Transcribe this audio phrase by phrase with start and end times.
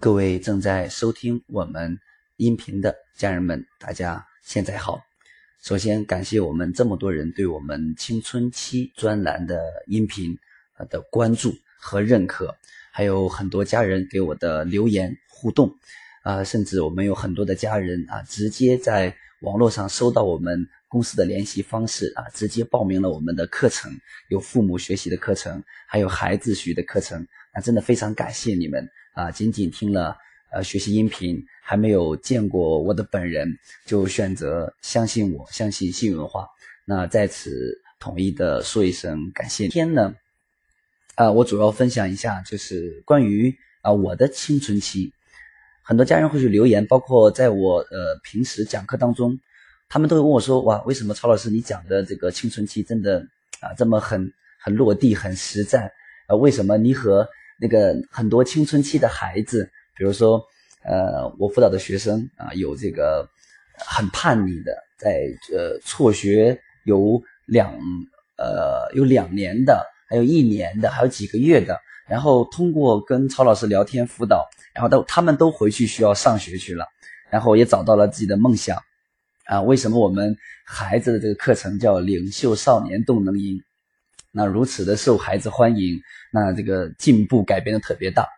[0.00, 1.98] 各位正在收听我们
[2.38, 5.02] 音频的家人们，大家现在好。
[5.62, 10.38] 首先感谢我们这么多人对我们青春期专栏的音频
[10.88, 12.56] 的关注和认可，
[12.90, 15.70] 还有很多家人给我的留言互动，
[16.22, 23.92] 啊，甚至我们有很多的家人啊，直接在网络上收到我们公司的联系方式啊，直接报名了我们的课程，
[24.30, 28.88] 有父母学习的课程，还有孩子学的课程，那，真的非常感谢你们。
[29.14, 30.16] 啊，仅仅听了
[30.52, 36.46] 呃学习音频，还没有见过我的本人，就选择相信我，相信新文化。
[36.84, 39.64] 那在此统一的说一声感谢。
[39.64, 40.14] 今天呢，
[41.14, 45.12] 啊，我主要分享一下，就是关于啊我的青春期。
[45.82, 49.38] 很多家人会去留言，包括在我呃平时讲课当中，
[49.88, 53.20] 他们都会问我说：哇，为什么曹老师你讲的这个青春期真的
[53.60, 55.92] 啊这么很很落地、很实在？
[56.28, 57.28] 呃，为什么你和
[57.60, 60.42] 那个很多青春期的孩子，比如说，
[60.82, 63.28] 呃，我辅导的学生啊，有这个
[63.76, 67.70] 很叛逆的，在呃辍学有两
[68.38, 76.86] 呃有两年的，还有一年的，还有几个月的，然后通过跟曹老师聊天辅导，然后都他们都回去需要上学去了，
[77.28, 78.78] 然后也找到了自己的梦想，
[79.44, 83.60] 啊，为什么我们孩子的这个课程叫领袖少年动能营？
[84.32, 86.00] 那如此的受孩子欢迎，
[86.32, 88.28] 那这个进步改变的特别大。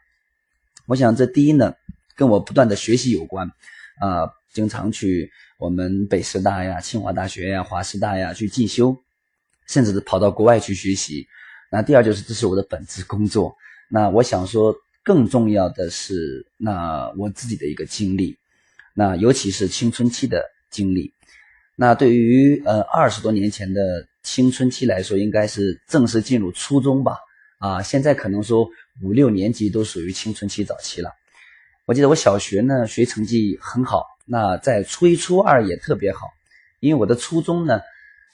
[0.86, 1.74] 我想这第一呢，
[2.16, 3.46] 跟我不断的学习有关，
[4.00, 8.96] 啊，经常去我们北师大呀、清华大学呀、华师大呀去进修，
[9.66, 11.26] 甚至是跑到国外去学习。
[11.70, 13.54] 那第二就是这是我的本职工作。
[13.90, 18.38] 那我想说，更重要的是，那我自己的一个经历，
[18.94, 21.12] 那尤其是青春期的经历。
[21.76, 24.08] 那对于呃二十多年前的。
[24.22, 27.16] 青春期来说，应该是正式进入初中吧。
[27.58, 28.68] 啊，现在可能说
[29.02, 31.12] 五六年级都属于青春期早期了。
[31.84, 36.26] 我记得我小学呢学成绩很好，那在初一、初二也特别好。
[36.80, 37.80] 因为我的初中呢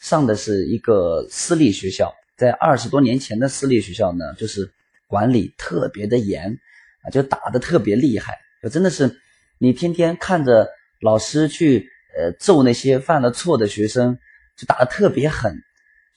[0.01, 4.71] 上的是一个私立学校，在二十多年前的私立学校呢，就是
[5.07, 6.59] 管理特别的严
[7.03, 9.19] 啊，就打的特别厉害，就真的是
[9.59, 10.71] 你天天看着
[11.01, 14.19] 老师去呃揍那些犯了错的学生，
[14.57, 15.63] 就打的特别狠。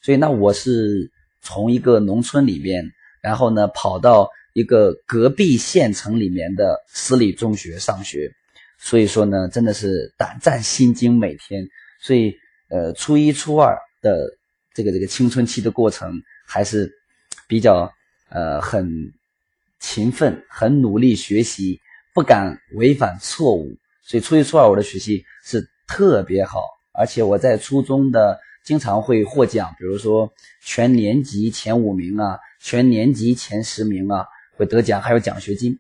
[0.04, 2.92] 所以，那我是从一个农村里面，
[3.22, 8.32] 然后呢，跑到一个隔壁县城里面的私立中学上学。
[8.80, 11.68] 所以说呢，真的是胆战心惊每天。
[12.02, 12.36] 所以，
[12.70, 14.28] 呃，初一、初二的
[14.74, 16.92] 这个这个青春期的过程，还是
[17.48, 17.88] 比较
[18.30, 19.14] 呃很
[19.80, 21.80] 勤奋、很努力学习，
[22.12, 23.78] 不敢违反错误。
[24.02, 28.40] 所以，初一、初二我的学习是特别好，而且我在初中的。
[28.64, 30.32] 经常会获奖，比如说
[30.64, 35.80] 全年级前五名啊，全年级前十名啊，会得奖，还有奖学金。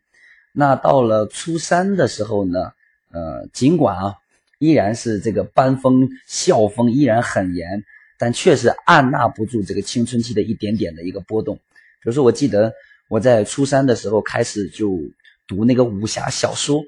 [0.52, 2.72] 那到了初三的时候呢，
[3.12, 4.16] 呃，尽管啊，
[4.58, 7.84] 依然是这个班风校风依然很严，
[8.18, 11.56] 但确实按捺不住这个青春期的一点点的一个波动。
[11.56, 11.62] 比
[12.03, 12.74] 如说，我记得
[13.09, 15.00] 我在初三的时候开始就
[15.47, 16.81] 读那个武侠小说，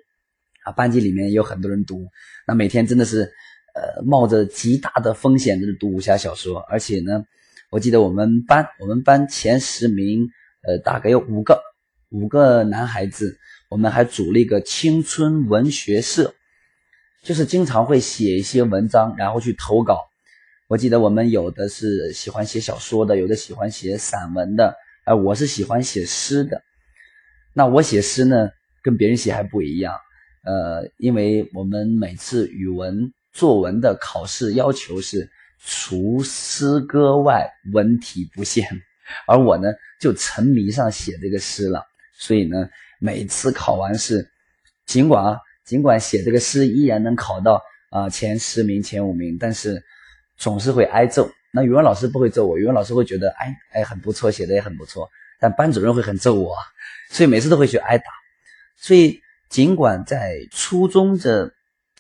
[0.64, 2.08] 啊，班级里面有很多人读，
[2.48, 3.32] 那每天真的是。
[3.74, 7.26] 呃，冒着极大的风险的读武侠小说，而且呢，
[7.72, 10.30] 我记得我们班我们班前十名，
[10.62, 11.60] 呃，大概有五个
[12.12, 13.36] 五个男孩子，
[13.70, 16.36] 我们还组了一个青春文学社，
[17.24, 20.02] 就是经常会写一些文章，然后去投稿。
[20.68, 24.76] 我记得我们有的是喜欢写小说的，有的喜欢写散文的，
[25.08, 26.62] 呃，我是喜欢写诗的。
[27.56, 28.52] 那我写诗呢，
[28.84, 29.96] 跟别人写还不一样，
[30.44, 33.12] 呃，因为我们每次语文。
[33.34, 35.28] 作文的考试要求是
[35.66, 38.68] 除诗歌外文体不限，
[39.28, 41.84] 而我呢就沉迷上写这个诗了，
[42.16, 44.30] 所以呢每次考完试，
[44.86, 49.84] 尽管啊尽管写这个诗依然能考到啊前十名前五名，但是
[50.38, 51.28] 总是会挨揍。
[51.52, 56.56] 那语文老师不会揍我，语文老师会觉得哎哎很不错，写的也很不错，但班主任会很揍我，
[57.10, 58.06] 所以每次都会去挨打。
[58.78, 59.20] 所以
[59.50, 61.52] 尽管在初中这。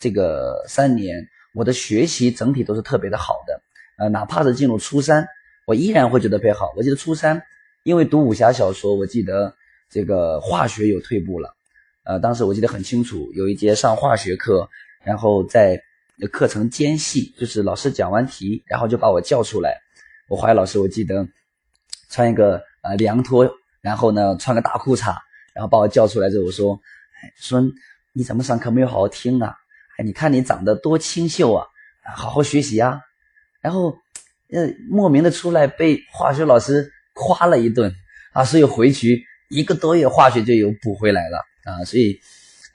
[0.03, 3.61] 这个三年，我的学习整体都是特别的好的，
[3.97, 5.25] 呃，哪怕是进入初三，
[5.65, 6.73] 我依然会觉得特别好。
[6.75, 7.41] 我记得初三，
[7.83, 9.55] 因为读武侠小说，我记得
[9.89, 11.55] 这个化学有退步了，
[12.03, 14.69] 呃，当时我记得很清楚，有一节上化学课，
[15.05, 15.81] 然后在
[16.33, 19.79] 课程间隙，就是老师讲完题，然后就把我叫出来，
[20.27, 21.25] 我化学老师我记得
[22.09, 23.49] 穿一个呃凉拖，
[23.79, 25.15] 然后呢穿个大裤衩，
[25.53, 26.77] 然后把我叫出来之后我说，
[27.37, 27.71] 孙，
[28.11, 29.55] 你怎么上课没有好好听啊？
[29.97, 31.67] 哎，你看你长得多清秀啊！
[32.15, 32.99] 好好学习啊！
[33.61, 33.95] 然后，
[34.51, 37.95] 呃，莫名的出来被化学老师夸了一顿
[38.33, 41.37] 啊，所以回去一个多月化学就有补回来了。
[41.63, 42.19] 啊，所以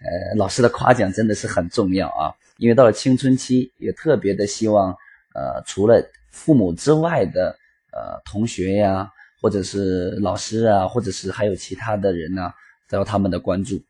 [0.01, 4.97] 呃老师的夸奖真的是很重要啊，因为到了青春期，也特别的希望
[5.35, 7.59] 呃除了父母之外的
[7.93, 9.11] 呃同学呀，
[9.43, 12.51] 或者是老师啊，或者是还有其他的人呢，
[12.89, 13.83] 得到他们的关注。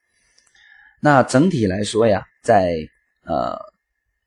[0.99, 2.89] 那整体来说呀，在
[3.29, 3.57] 呃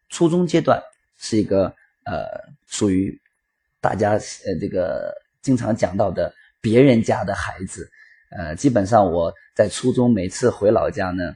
[0.09, 0.81] 初中阶段
[1.18, 1.65] 是一个
[2.06, 2.27] 呃
[2.68, 3.19] 属于
[3.81, 7.89] 大家呃这个经常讲到的别人家的孩子，
[8.30, 11.33] 呃基本上我在初中每次回老家呢，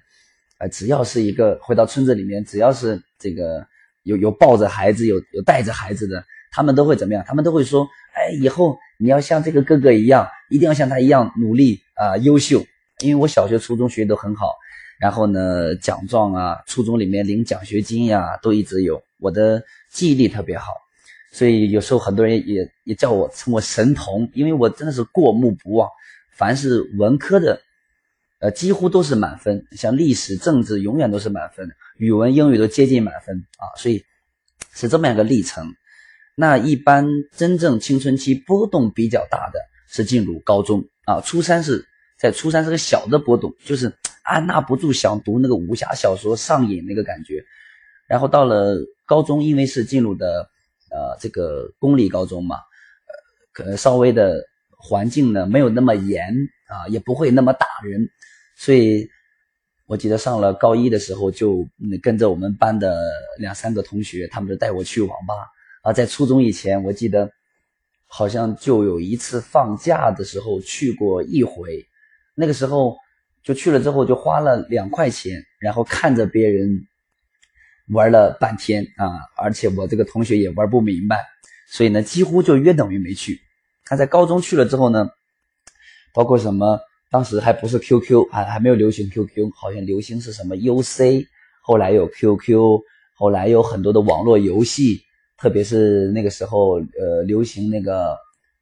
[0.60, 3.66] 呃只要是一个回到村子里面，只要是这个
[4.04, 7.24] 有有抱着孩子有有带着孩子的，他们都会怎么样？
[7.28, 12.64] 他们都会说，哎，以后你要像这个哥哥一样，一定要像他一样努力啊，优秀。
[13.00, 14.54] 因为我小学、初中学习都很好。
[14.98, 19.04] 然后呢，奖状啊，初中里面领奖学金呀，都一直有。
[19.20, 19.62] 我的
[19.92, 20.72] 记忆力特别好，
[21.32, 25.90] 所以有时候很多人也也叫我称我神童，因为我真的是过目不忘。
[26.32, 27.62] 凡是文科的，
[28.40, 33.76] 呃，几乎都是满分，像历史、政治永远都是满分，语文、英语都接近满分啊。
[33.78, 34.04] 所以
[34.74, 35.76] 是这么样一个历程。
[36.36, 37.06] 那一般
[37.36, 39.60] 真正青春期波动比较大的
[39.90, 41.86] 是进入高中啊，初三是
[42.18, 43.92] 在初三是个小的波动，就是。
[44.26, 47.44] 按捺不住想读那个武侠小说上瘾那个感觉，
[48.08, 48.76] 然后到了
[49.06, 50.50] 高中，因为是进入的
[50.90, 53.14] 呃这个公立高中嘛，呃
[53.54, 56.34] 可能稍微的环境呢没有那么严
[56.68, 58.10] 啊，也不会那么打人，
[58.58, 59.08] 所以
[59.86, 61.68] 我记得上了高一的时候，就
[62.02, 63.00] 跟着我们班的
[63.38, 65.36] 两三个同学，他们就带我去网吧
[65.84, 65.94] 啊。
[65.94, 67.30] 在初中以前，我记得
[68.08, 71.86] 好像就有一次放假的时候去过一回，
[72.34, 72.98] 那个时候。
[73.46, 76.82] 就去了之后，就花了两块钱，然后看着别人
[77.94, 81.24] 玩了半天啊，而且我这个同学也玩不明白，
[81.70, 83.40] 所以呢，几乎就约等于没去。
[83.86, 85.08] 他在高中去了之后呢，
[86.12, 86.80] 包括什么，
[87.12, 91.28] 当时还不是 QQ，还还没有流行 QQ，好像流行是什么 UC，
[91.62, 92.82] 后来有 QQ，
[93.16, 95.00] 后来有很多的网络游戏，
[95.38, 98.18] 特别是那个时候，呃，流行那个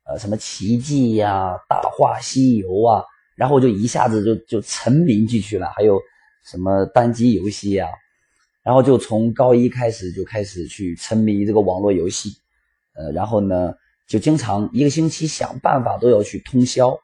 [0.06, 3.02] 呃什么奇迹呀、大话西游啊。
[3.36, 6.00] 然后我就一下子就就沉迷进去了，还有
[6.46, 7.88] 什么单机游戏呀？
[8.64, 12.30] 然后就从高一开始就开始去沉迷这个网络游戏，
[12.94, 13.74] 呃，然后呢
[14.08, 16.98] 就经常一个星期想办法都要去通宵，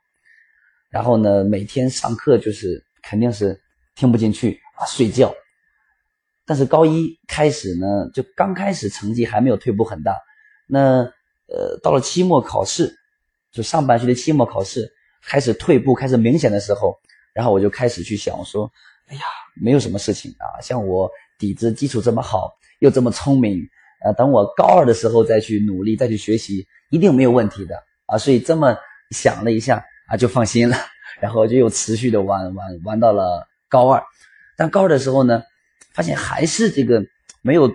[0.90, 3.60] 然后呢每天上课就是肯定是
[3.96, 5.34] 听不进去啊睡觉。
[6.46, 10.16] 但是高一开始呢，就刚开始成绩还没有退步很大，
[10.68, 11.02] 那
[11.48, 12.96] 呃到了期末考试，
[13.52, 14.92] 就上半学的期末考试。
[15.26, 16.98] 开始退步，开始明显的时候，
[17.34, 18.72] 然后我就开始去想，我说，
[19.08, 19.22] 哎呀，
[19.62, 23.62] 没有什么事情啊，像我底子基础这么好，又这么聪明，
[24.04, 27.76] 呃，等我高二的时候再去努力，再去学习，一定没有问题的
[28.06, 28.18] 啊。
[28.18, 28.76] 所以这么
[29.12, 30.78] 想了一下啊，就放心了，
[31.22, 34.04] 然后就又持续的玩玩玩到了高二。
[34.58, 35.44] 但高二的时候呢，
[35.94, 37.06] 发现还是这个
[37.42, 37.68] 没有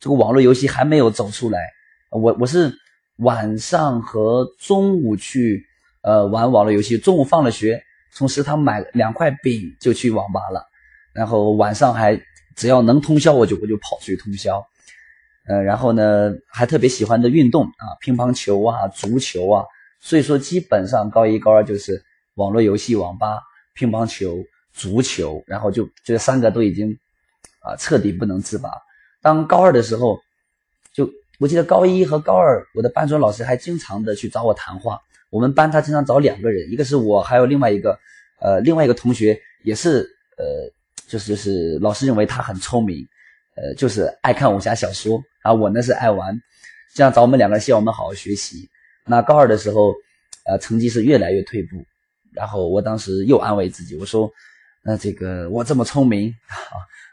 [0.00, 1.60] 这个网络游戏还没有走出来。
[2.10, 2.72] 我我是
[3.16, 5.64] 晚上和中午去。
[6.06, 7.82] 呃，玩网络游戏，中午放了学，
[8.12, 10.64] 从食堂买两块饼就去网吧了，
[11.12, 12.22] 然后晚上还
[12.54, 14.64] 只要能通宵，我就我就跑去通宵。
[15.48, 19.64] 呃，然后呢，还特别喜欢的运动啊，乒乓球啊，足球啊，
[20.00, 22.00] 所以说基本上高一高二就是
[22.36, 23.40] 网络游戏、网吧、
[23.74, 24.38] 乒乓球、
[24.72, 26.96] 足球，然后就这三个都已经
[27.62, 28.70] 啊彻底不能自拔。
[29.22, 30.20] 当高二的时候，
[30.92, 31.10] 就
[31.40, 35.00] 我记得高一和高二，我的班主任老师还经常的去找我谈话。
[35.30, 37.98] 我们班他经常找两个人，一个是我，还有另外一个，
[38.40, 40.72] 呃，另外一个同学也是，呃，
[41.08, 43.06] 就是就是老师认为他很聪明，
[43.56, 46.40] 呃，就是爱看武侠小说，然后我呢是爱玩，
[46.94, 48.68] 这样找我们两个人，希望我们好好学习。
[49.04, 49.94] 那高二的时候，
[50.46, 51.84] 呃，成绩是越来越退步，
[52.32, 54.30] 然后我当时又安慰自己，我说，
[54.82, 56.54] 那这个我这么聪明啊，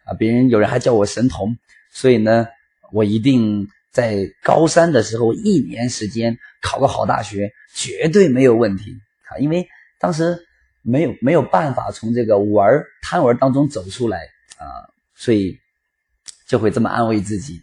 [0.05, 1.58] 啊，别人有人还叫我神童，
[1.91, 2.48] 所以呢，
[2.91, 3.67] 我一定。
[3.93, 8.96] 在高三的时候，一年时间考个好大学绝对没有问题
[9.29, 9.38] 啊！
[9.38, 9.67] 因为
[10.00, 10.39] 当时
[10.82, 14.20] 没有没有办法从这个玩贪玩当中走出来
[14.58, 15.60] 啊，所以
[16.48, 17.62] 就会这么安慰自己。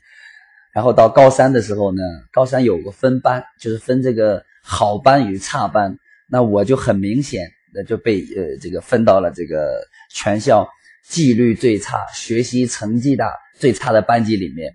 [0.74, 5.96] 然后到高三的时候呢，高三有个分班，就是分这个好班与差班。
[6.28, 10.68] 那我就很明显的就被呃这个分到了这个全校
[11.08, 14.72] 纪律最差、学习成绩大最差的班级里面。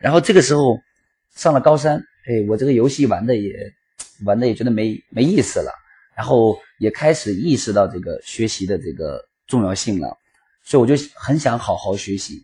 [0.00, 0.78] 然后这个时候。
[1.36, 3.72] 上了高三，哎，我这个游戏玩的也
[4.24, 5.72] 玩的也觉得没没意思了，
[6.16, 10.16] 然后也开始意识到这个学习的这个重要性了，
[10.64, 12.42] 所以我就很想好好学习。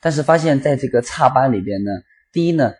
[0.00, 1.90] 但是发现在这个差班里边呢，
[2.32, 2.72] 第一呢，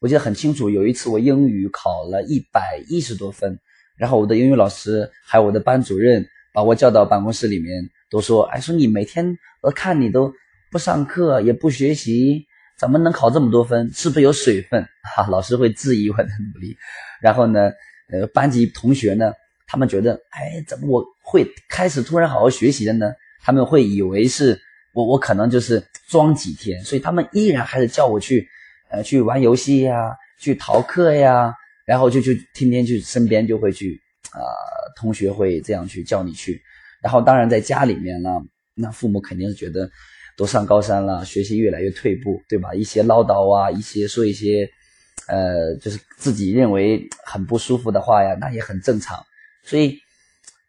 [0.00, 3.58] 我记得很清楚，有一次我英语考了一百一十多分，
[3.96, 10.32] 然后我的英语老师还有我的班主任把我叫到办公室里面都说，哎，说你每天我看你都
[10.70, 12.46] 不上课也不学习，
[12.78, 13.90] 怎么能考这么多分？
[13.92, 14.86] 是不是有水分？
[15.16, 16.76] 哈， 老师会质疑我的努力。
[17.20, 17.70] 然后呢，
[18.12, 19.32] 呃，班级同学呢，
[19.66, 23.12] 他们觉得，哎，怎么我会开始突然好好学习了呢？
[23.42, 24.60] 他们会以为是
[24.92, 28.48] 我，我可能就是装几天，所以他们依然还是叫我去，
[28.90, 31.54] 呃，去玩游戏呀，去逃课呀，
[31.86, 34.00] 然后就就天天去身边就会去
[34.32, 34.40] 啊，
[34.96, 36.60] 同学会这样去叫你去，
[37.02, 38.30] 然后当然在家里面呢，
[38.74, 39.88] 那父母肯定是觉得
[40.36, 42.74] 都上高三了，学习越来越退步，对吧？
[42.74, 44.68] 一些唠叨啊，一些说一些，
[45.28, 49.24] 呃，就是自己认为很不舒服的话呀，那也很正常，
[49.62, 49.98] 所以。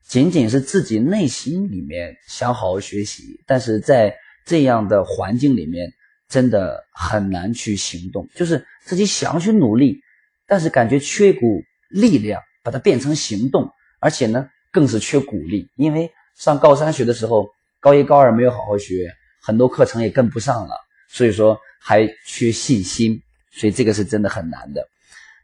[0.07, 5.91] 仅仅是自己内心里面想好好学习，但是在这样的环境里面，
[6.29, 8.29] 真的很难去行动。
[8.35, 9.99] 就是自己想去努力，
[10.45, 13.67] 但是感觉缺一股力量，把它变成行动。
[13.99, 19.11] 而且呢，更是缺鼓励，因为上高三学的时候，高一高二没有好好学，
[19.45, 20.75] 很多课程也跟不上了，
[21.07, 23.21] 所以说还缺信心。
[23.51, 24.85] 所以这个是真的很难的。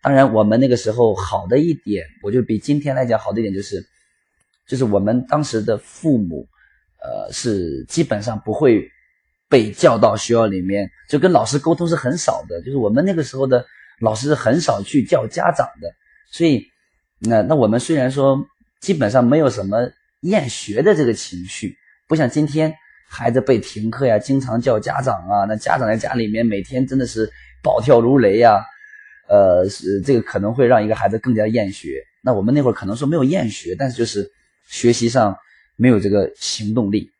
[0.01, 3.85] 当然，我们那个时候好的一点，我就比今天来讲好的一点就是。
[4.67, 6.47] 就是我们当时的父母，
[7.03, 8.89] 呃，是基本上不会
[9.49, 12.61] 被叫到学校里面，就跟老师沟通是很少的。
[12.61, 13.65] 就是我们那个时候的
[13.99, 15.93] 老师很少去叫家长的，
[16.31, 16.63] 所以，
[17.19, 18.45] 那那我们虽然说
[18.79, 19.91] 基本上没有什么
[20.21, 21.75] 厌学的这个情绪，
[22.07, 22.73] 不像今天
[23.11, 27.29] 孩子被停课呀，经常叫家长啊，那家长在家里面每天真的是
[27.61, 28.63] 暴跳如雷呀，
[29.27, 32.01] 呃，是这个可能会让一个孩子更加厌学。
[32.23, 34.31] 那我们那会儿可能说没有厌学，但是就是。
[34.67, 35.35] 学习上
[35.75, 37.11] 没有这个行动力，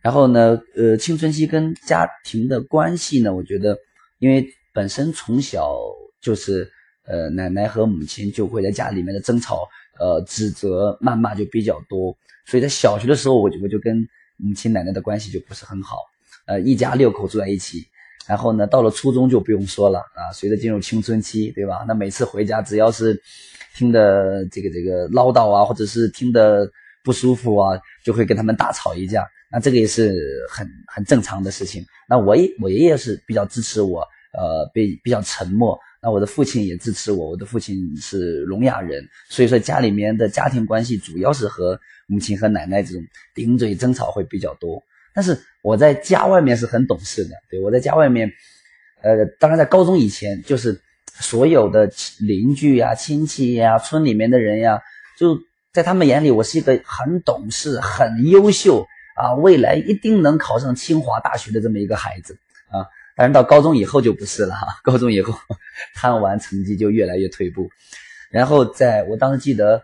[0.00, 3.76] 然后呢，呃，青春期跟家庭的关系呢，我觉得，
[4.20, 5.76] 因为本身从小
[6.20, 6.70] 就是，
[7.06, 15.98] 呃，奶奶和母亲就会在家里面的争吵，呃，指责、谩骂就比较多，所以在小学的时候，我就我就跟母亲奶奶的关系就不是很好，
[16.46, 17.86] 呃，一家六口住在一起，
[18.26, 21.84] 然后呢，到了初中就不用说了啊，随着进入青春期，对吧？
[21.88, 23.20] 那每次回家只要是。
[23.78, 26.66] 听的这个这个唠叨啊，或者是听的
[27.04, 29.28] 不舒服啊，就会跟他们大吵一架。
[29.52, 31.84] 那这个也是很很正常的事情。
[32.08, 34.00] 那我也我爷爷是比较支持我，
[34.32, 35.78] 呃，比比较沉默。
[36.06, 43.02] 那我的父亲也支持我，我的父亲是聋哑人，所以说家里面的家庭关系主要是和母亲和奶奶这种
[43.34, 44.80] 顶嘴争吵会比较多。
[45.12, 48.30] 但是我在家外面是很懂事的，对我在家外面，
[49.02, 50.80] 呃，当然在高中以前就是。
[51.18, 54.82] 所有的邻居呀、亲戚呀、村里面的人呀，
[55.18, 55.40] 就
[55.72, 58.86] 在他们眼里，我是一个很懂事、很优秀
[59.16, 62.36] 啊，未来一定能考上清华大学的这么一个孩子。
[63.16, 65.34] 但是到高中以后就不是了哈，高中以后
[65.94, 67.68] 贪玩成绩就越来越退步。
[68.30, 69.82] 然后在我当时记得，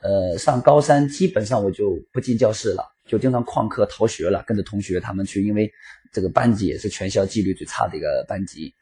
[0.00, 5.70] 呃，上高三基本上我就不进教室了，就经常旷课逃学了，跟着同学他们去，因为
[6.10, 8.72] 这个班级也是全校纪律最差的一个班级。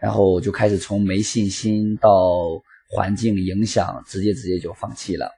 [0.00, 5.32] 然后就开始从没信心到环境影响，直接直接就放弃了。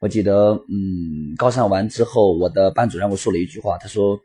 [0.00, 4.18] 我记得，嗯，高三完之后，我的班主任跟我说了一句话，他说：“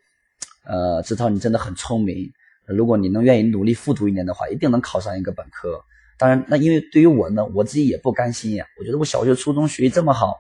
[0.66, 2.32] 呃，志涛，你真的很聪明，
[2.68, 5.84] 如果你能愿意努力复读一年的话，一定能考上一个本科。”
[6.20, 8.66] 当然，那因为对于我呢，我自己也不甘心呀。
[8.80, 10.36] 我觉得我小学、初中学习这么好，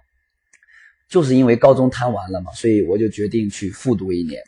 [1.10, 4.42] 就是因为高中贪玩了嘛，所以我就决定去复读一年。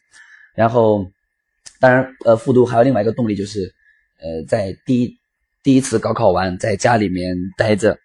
[0.56, 1.10] 然后，
[1.80, 3.74] 当然，呃，复读还有另外一个动力就是。
[4.22, 5.18] 呃，在第一
[5.64, 7.98] 第一次高考完，在家里面待着，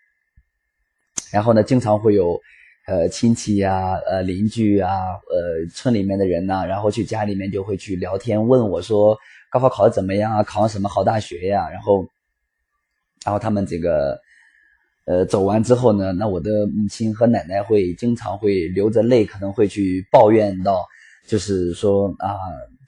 [1.32, 2.40] 然后呢，经常会有
[2.86, 4.90] 呃亲戚呀、呃邻居啊、
[5.30, 9.16] 呃村里面的人呐，然后去家里面就会去聊天，问我说
[9.50, 10.42] 高考考的怎么样啊？
[10.42, 11.68] 考上什么好大学呀？
[11.70, 12.06] 然后，
[13.24, 14.18] 然后他们这个
[15.06, 20.84] 呃走完之后呢，那我的母亲和奶奶会经常会流着泪，可能会去抱怨到，
[21.26, 22.36] 就是说啊，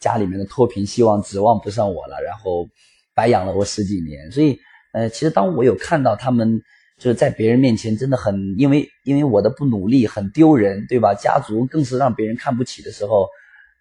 [0.01, 2.69] 家里面的脱贫希望指望不上我了，然后。
[3.17, 4.59] 白养了我十几年，所以，
[4.93, 6.61] 呃，其实当我有看到他们
[6.99, 11.15] 就是在别人面前真的很，因为因为我的不努力很丢人，对吧？
[11.15, 13.29] 家族更是让别人看不起的时候，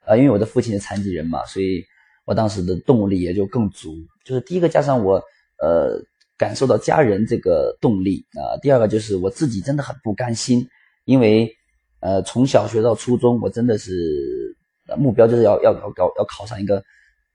[0.06, 1.86] 呃，因为我的父亲是残疾人嘛，所以
[2.26, 3.96] 我当时的动力也就更足。
[4.26, 5.16] 就是第一个加上我，
[5.62, 6.02] 呃，
[6.38, 8.60] 感受到家人这个动力啊。
[8.62, 10.68] 第二个就是我自己真的很不甘心，
[11.06, 11.56] 因为，
[12.02, 14.58] 呃，从小学到初中，我真的是
[14.98, 16.84] 目标就是要要要要要考上一个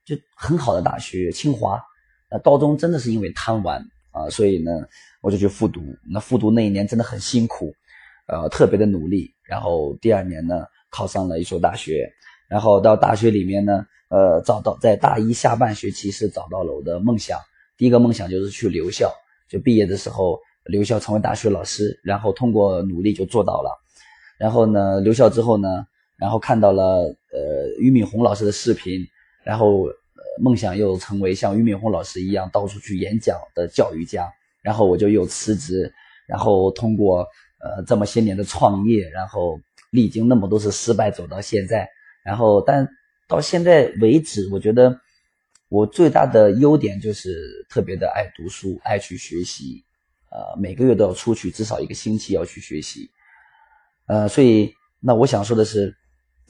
[0.04, 1.80] 就很好的大学，清华。
[2.30, 3.82] 那高中真的是因为贪玩
[4.12, 4.70] 啊，所以呢，
[5.20, 5.80] 我就去复读。
[6.08, 7.72] 那复读那一年真的很辛苦，
[8.26, 9.34] 呃，特别的努力。
[9.42, 12.10] 然后第二年呢，考上了一所大学。
[12.48, 17.38] 然后到大学里面呢，呃，找到在大一下半学期是找到了我的梦想。
[17.76, 19.12] 第一个梦想就是去留校，
[19.48, 21.98] 就毕业的时候留校成为大学老师。
[22.02, 23.70] 然后通过努力就做到了。
[24.38, 25.86] 然后呢，留校之后呢，
[26.16, 26.82] 然后看到了
[27.32, 29.06] 呃俞敏洪老师的视频，
[29.44, 29.92] 然后呃
[30.40, 34.28] 梦想又成为像俞敏洪老师一样到处去演讲的教育家，
[34.62, 35.93] 然后我就又辞职，
[36.26, 37.26] 然后通过
[37.59, 41.88] 呃这么些年的创业，然后历经那么多次失败走到现在，
[42.25, 42.88] 然后但
[43.29, 45.00] 到现在为止，我觉得
[45.69, 49.85] 我最大的优点就是特别的爱读书，爱去学习，
[50.31, 53.11] 呃每个月都要出去至少一个星期要去学习，
[54.07, 55.97] 呃所以那我想说的是。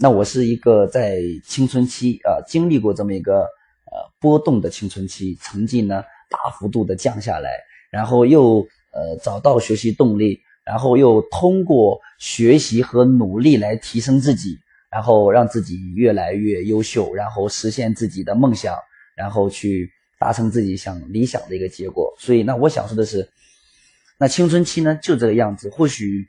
[0.02, 7.50] 那我是一个在青春期啊经历过这么一个呃波动的青春期，成绩呢大幅度的降下来，
[7.90, 14.59] 然后又呃找到学习动力，然后又通过学习和努力来提升自己，
[14.90, 18.75] 然后让自己越来越优秀，然后实现自己的梦想，
[19.16, 22.14] 然后去达成自己想理想的一个结果。
[22.18, 23.28] 所以，那我想说的是，
[24.18, 25.68] 那青春期呢就这个样子。
[25.70, 26.26] 或许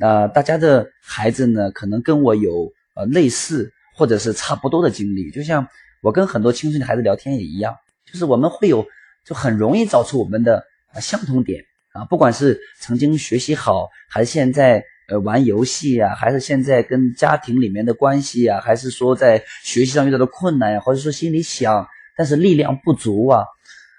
[0.00, 2.72] 呃大家的孩子呢可能跟我有。
[2.98, 5.68] 呃，类似或者是差不多的经历，就像
[6.00, 7.76] 我跟很多青春的孩子聊天也一样，
[8.10, 8.86] 就是我们会有，
[9.22, 10.64] 就很容易找出我们的
[11.00, 21.86] 相同点啊，不管是曾经学习好，还是现在呃玩游戏啊，还是现在跟家庭里面的关系啊，还是说在学习上遇到的困难呀，或者说心里想，
[22.16, 23.44] 但是力量不足啊，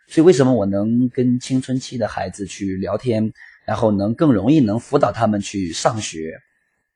[0.07, 3.31] 所以为什么我能跟青春期的孩子去聊天，
[3.65, 6.33] 然后能更容易能辅导他们去上学，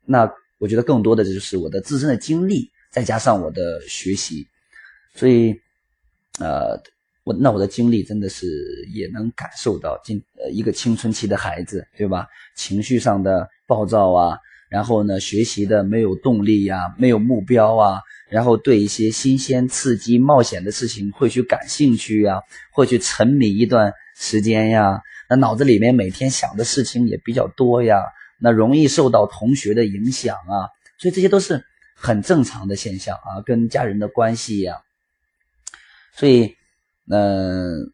[0.05, 0.31] 那。
[0.61, 4.47] 我觉得更多的就是我的自身的经历，再加上我的学习，
[5.15, 5.59] 所以，
[6.37, 6.79] 呃，
[7.23, 8.47] 我那我的经历真的是
[8.93, 12.27] 也能感受到，今呃一个青春期的孩子，对吧？
[12.55, 28.03] 情绪上的暴躁啊，然后呢，学习的没有动力呀，没有目标啊，然后对一些新鲜、刺激、冒险的事情会去感兴趣呀，会去沉迷一段时间呀，那脑子里面每天想的事情也比较多呀。
[28.43, 30.65] 那容易受到同学的影响啊，
[30.97, 31.63] 所以这些都是
[31.95, 34.81] 很正常的现象啊，跟家人的关系呀。
[36.15, 36.55] 所以，
[37.11, 37.91] 嗯，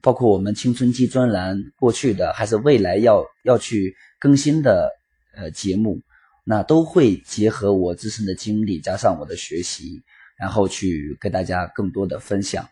[0.00, 4.88] 包括我们青春期专栏过去的，还是未来要要去更新的
[5.34, 6.00] 呃节目，
[6.44, 10.02] 那都会结合我自身的经历，加上我的学习，
[10.38, 12.68] 然后去跟大家更多的分享。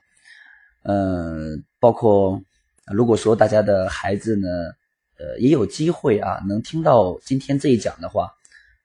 [0.84, 2.40] 嗯，包括
[2.92, 4.48] 如果说大家的孩子呢。
[5.20, 8.30] 呃，也有机会啊，能听到今天这一讲的话，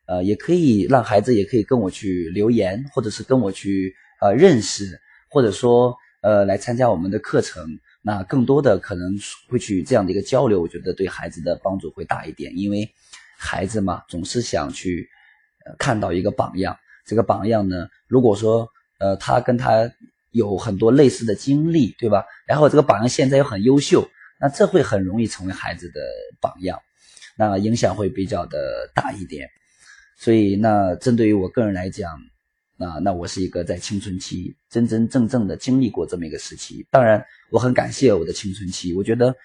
[0.07, 4.99] 呃，也可以让孩子也可以跟我去留言，或者是跟我去呃认识，
[5.29, 7.79] 或者说呃来参加我们的课程。
[8.01, 9.15] 那更多的可能
[9.47, 12.91] 会去这样的一个交流，我觉得对孩子的帮助会大一点，因为
[13.37, 15.07] 孩子嘛，总是想去
[15.65, 16.75] 呃看到一个榜样。
[17.05, 18.67] 这个榜样呢，如果说
[18.99, 19.91] 呃他跟他
[20.31, 22.25] 有很多类似的经历，对吧？
[22.47, 24.09] 然后这个榜样现在又很优秀。
[24.39, 26.01] 那这会很容易成为孩子的
[26.41, 26.77] 榜样，
[27.37, 29.47] 那影响会比较的大一点。
[30.17, 32.11] 所以，那针对于我个人来讲，
[32.77, 36.85] 那那我是一个在青春期真真正正的经历过这么一个时期。
[36.89, 38.93] 当然，我很感谢我的青春期。
[38.93, 39.35] 我觉得，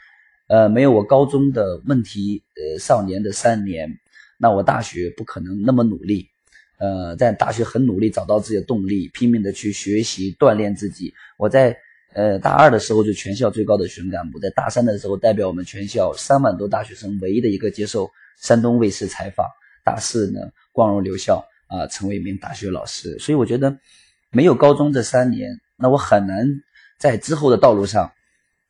[0.48, 3.88] 呃，没有我高中的问题，呃，少年的三年，
[4.38, 6.26] 那我大学不可能那么努力。
[6.78, 11.12] 呃，在大学很努力，找到自己的动力，拼命的去学习锻炼自己。
[11.38, 11.76] 我在。
[12.14, 18.10] 呃，大二的时候就全校最高的学生干部，在大三的时候代表我们全校三万多大学生唯一的一个接受
[18.40, 19.46] 山东卫视采访。
[19.84, 20.40] 大四呢，
[20.72, 23.18] 光荣留校啊，成为一名大学老师。
[23.18, 23.78] 所以我觉得，
[24.30, 26.46] 没有高中这三年，那我很难
[26.98, 28.12] 在之后的道路上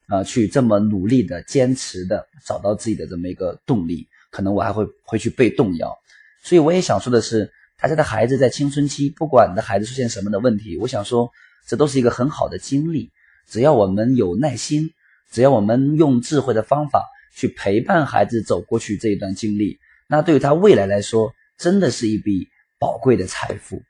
[0.08, 4.06] 啊，去这么努力的坚持的找到自己的这么一个动力。
[4.30, 5.96] 可能我还会会去被动摇。
[6.42, 11.30] 所以我也想说的是，大家的孩子在青春期，不管你的孩子出现什么的问题，我想说，
[11.66, 13.10] 这都是一个很好的经历。
[13.46, 14.90] 只要我们有耐心，
[15.30, 23.82] 只要我们用智慧的方法去陪伴孩子走过去这一段经历，那对于他未来来说，真的是一笔宝贵的财富。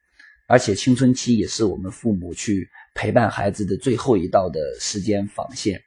[0.46, 5.78] 而且青春期也是我们父母去陪伴孩子的最后一道的时间防线，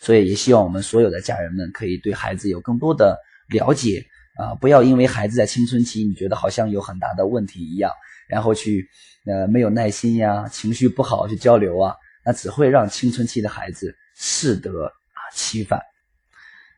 [0.00, 3.18] 所以也希望我们所有的家人们可以对孩子有更多的
[3.50, 7.92] 了解啊，不要因为孩子在青春期你觉得好像有很大的问题一样，
[8.26, 8.88] 然后去
[9.26, 11.94] 呃没有耐心呀，情绪不好去交流啊。
[12.24, 15.80] 那只会让青春期的孩子适得啊其反。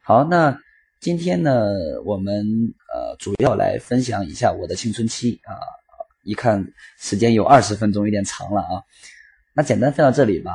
[0.03, 0.59] 好，那
[1.01, 1.53] 今天呢，
[2.05, 2.45] 我们
[2.93, 5.55] 呃主要来分享一下我的青春期啊。
[6.25, 8.83] 一看时间有二十分钟，有点长了啊。
[9.55, 10.53] 那简单分到这里吧。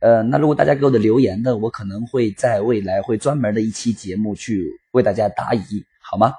[0.00, 6.32] 呃，那如果大家给我的留言呢，我可能会在未来会专门的一期节目去为大家答疑，好吗？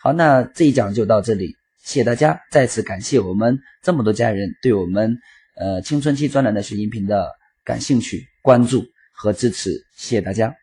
[0.00, 5.18] 好，那这一讲就到这里，谢谢大家，再次感谢我们这么多家人对我们
[5.56, 7.30] 呃青春期专栏的学音频的。
[7.66, 10.54] 感兴趣、关注和支持，谢谢大家。